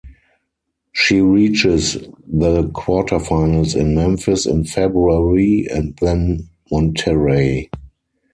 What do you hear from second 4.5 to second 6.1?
February and